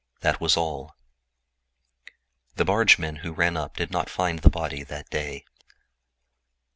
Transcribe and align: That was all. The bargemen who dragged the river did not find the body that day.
That 0.21 0.41
was 0.41 0.57
all. 0.57 0.95
The 2.55 2.65
bargemen 2.65 3.17
who 3.17 3.35
dragged 3.35 3.53
the 3.55 3.59
river 3.59 3.71
did 3.75 3.91
not 3.91 4.09
find 4.09 4.39
the 4.39 4.49
body 4.49 4.81
that 4.83 5.11
day. 5.11 5.45